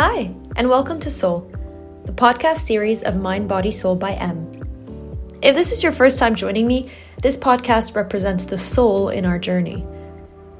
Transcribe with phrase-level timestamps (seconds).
[0.00, 1.50] Hi, and welcome to Soul,
[2.04, 4.48] the podcast series of Mind, Body, Soul by M.
[5.42, 6.88] If this is your first time joining me,
[7.20, 9.84] this podcast represents the soul in our journey.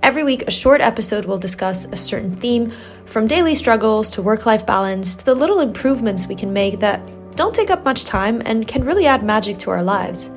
[0.03, 2.73] Every week, a short episode will discuss a certain theme,
[3.05, 7.01] from daily struggles to work life balance to the little improvements we can make that
[7.37, 10.33] don't take up much time and can really add magic to our lives.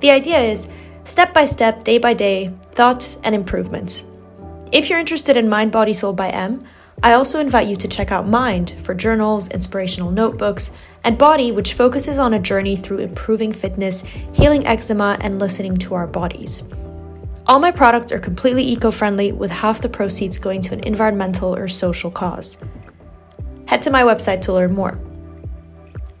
[0.00, 0.70] The idea is
[1.04, 4.06] step by step, day by day, thoughts and improvements.
[4.72, 6.64] If you're interested in Mind, Body, Soul by M,
[7.04, 10.70] I also invite you to check out Mind for journals, inspirational notebooks,
[11.04, 15.92] and Body, which focuses on a journey through improving fitness, healing eczema, and listening to
[15.92, 16.64] our bodies.
[17.46, 21.54] All my products are completely eco friendly, with half the proceeds going to an environmental
[21.54, 22.56] or social cause.
[23.68, 24.98] Head to my website to learn more.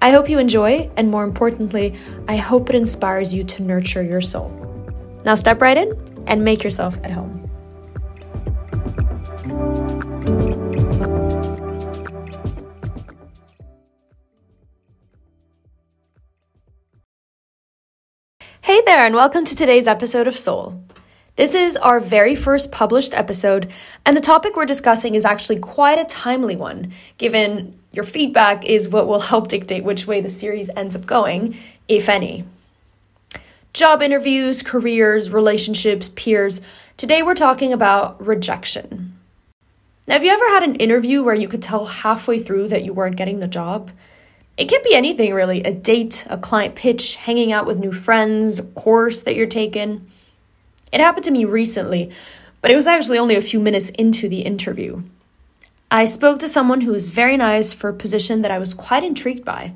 [0.02, 4.20] I hope you enjoy, and more importantly, I hope it inspires you to nurture your
[4.20, 4.50] soul.
[5.24, 5.94] Now, step right in
[6.26, 7.43] and make yourself at home.
[18.94, 20.80] There, and welcome to today's episode of Soul.
[21.34, 23.68] This is our very first published episode,
[24.06, 28.88] and the topic we're discussing is actually quite a timely one, given your feedback is
[28.88, 32.44] what will help dictate which way the series ends up going, if any.
[33.72, 36.60] Job interviews, careers, relationships, peers.
[36.96, 39.18] Today we're talking about rejection.
[40.06, 42.92] Now, have you ever had an interview where you could tell halfway through that you
[42.92, 43.90] weren't getting the job?
[44.56, 48.60] It can be anything really a date, a client pitch, hanging out with new friends,
[48.60, 50.06] a course that you're taking.
[50.92, 52.12] It happened to me recently,
[52.60, 55.02] but it was actually only a few minutes into the interview.
[55.90, 59.02] I spoke to someone who was very nice for a position that I was quite
[59.02, 59.72] intrigued by.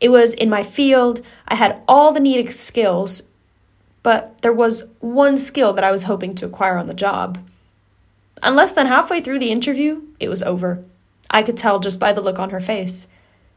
[0.00, 3.22] It was in my field, I had all the needed skills,
[4.02, 7.38] but there was one skill that I was hoping to acquire on the job.
[8.42, 10.84] And less than halfway through the interview, it was over.
[11.30, 13.06] I could tell just by the look on her face.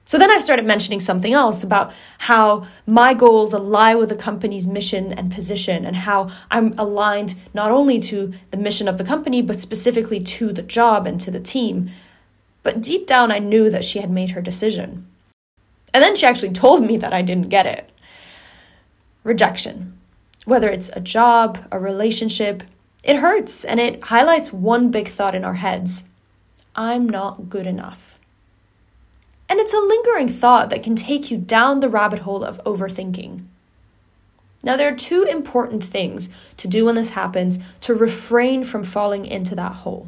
[0.06, 4.68] So then I started mentioning something else about how my goals align with the company's
[4.68, 9.42] mission and position, and how I'm aligned not only to the mission of the company,
[9.42, 11.90] but specifically to the job and to the team.
[12.64, 15.08] But deep down, I knew that she had made her decision.
[15.94, 17.90] And then she actually told me that I didn't get it.
[19.24, 19.98] Rejection.
[20.46, 22.64] Whether it's a job, a relationship,
[23.04, 26.10] it hurts and it highlights one big thought in our heads
[26.76, 28.13] I'm not good enough.
[29.54, 33.46] And it's a lingering thought that can take you down the rabbit hole of overthinking.
[34.64, 39.28] Now, there are two important things to do when this happens to refrain from falling
[39.28, 40.08] into that hole.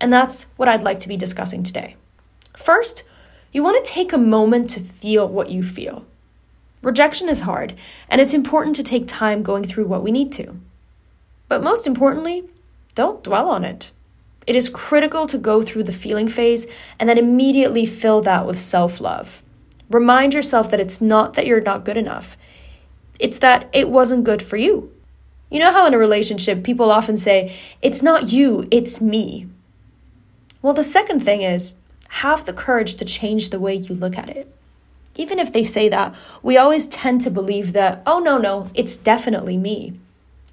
[0.00, 1.96] And that's what I'd like to be discussing today.
[2.56, 3.02] First,
[3.50, 6.06] you want to take a moment to feel what you feel.
[6.82, 7.74] Rejection is hard,
[8.08, 10.56] and it's important to take time going through what we need to.
[11.48, 12.48] But most importantly,
[12.94, 13.90] don't dwell on it.
[14.46, 16.66] It is critical to go through the feeling phase
[16.98, 19.42] and then immediately fill that with self love.
[19.90, 22.36] Remind yourself that it's not that you're not good enough,
[23.18, 24.92] it's that it wasn't good for you.
[25.50, 29.48] You know how in a relationship people often say, It's not you, it's me.
[30.60, 31.76] Well, the second thing is,
[32.08, 34.52] have the courage to change the way you look at it.
[35.14, 38.96] Even if they say that, we always tend to believe that, oh, no, no, it's
[38.96, 39.98] definitely me.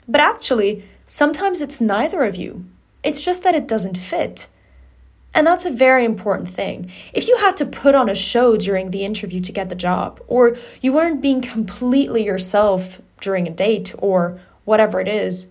[0.08, 2.66] But actually, sometimes it's neither of you.
[3.04, 4.48] It's just that it doesn't fit.
[5.34, 6.92] And that's a very important thing.
[7.12, 10.22] If you had to put on a show during the interview to get the job,
[10.28, 15.48] or you weren't being completely yourself during a date, or whatever it is,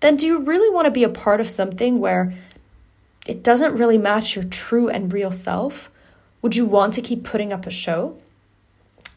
[0.00, 2.34] then do you really want to be a part of something where
[3.26, 5.90] it doesn't really match your true and real self?
[6.42, 8.18] Would you want to keep putting up a show?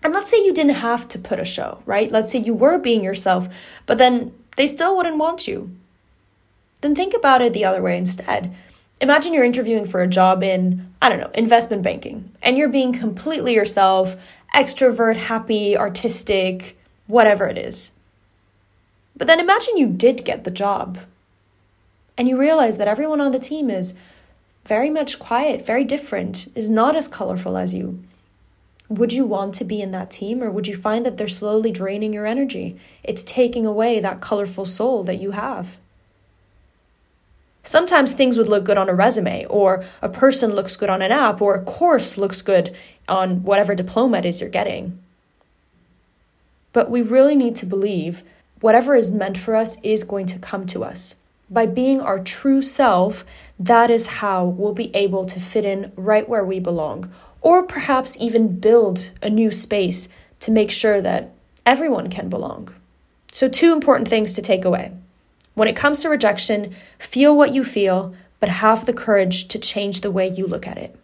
[0.04, 2.12] And let's say you didn't have to put a show, right?
[2.12, 3.50] Let's say you were being yourself,
[3.88, 5.76] but then they still wouldn't want you
[6.86, 8.56] then think about it the other way instead.
[9.02, 12.94] Imagine you're interviewing for a job in, I don't know, investment banking, and you're being
[12.94, 14.16] completely yourself,
[14.56, 17.92] extrovert, happy, artistic, whatever it is.
[19.18, 21.00] But then imagine you did get the job,
[22.18, 23.96] and you realize that everyone on the team is
[24.66, 28.04] very much quiet, very different, is not as colorful as you.
[28.90, 31.72] Would you want to be in that team, or would you find that they're slowly
[31.72, 32.80] draining your energy?
[33.04, 35.80] It's taking away that colorful soul that you have.
[37.66, 41.12] Sometimes things would look good on a resume, or a person looks good on an
[41.12, 42.76] app, or a course looks good
[43.10, 45.00] on whatever diploma it is you're getting.
[46.74, 48.24] But we really need to believe
[48.62, 51.16] whatever is meant for us is going to come to us.
[51.50, 53.26] By being our true self,
[53.60, 57.12] that is how we'll be able to fit in right where we belong,
[57.42, 60.08] or perhaps even build a new space
[60.42, 61.32] to make sure that
[61.66, 62.76] everyone can belong.
[63.32, 64.92] So, two important things to take away.
[65.56, 70.02] When it comes to rejection, feel what you feel, but have the courage to change
[70.02, 70.96] the way you look at it.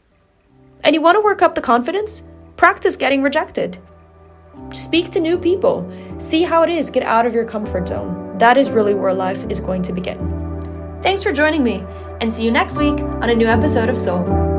[0.83, 2.23] And you want to work up the confidence?
[2.57, 3.77] Practice getting rejected.
[4.73, 5.89] Speak to new people.
[6.17, 6.89] See how it is.
[6.89, 8.37] Get out of your comfort zone.
[8.39, 10.19] That is really where life is going to begin.
[11.01, 11.83] Thanks for joining me,
[12.19, 14.50] and see you next week on a new episode of Soul.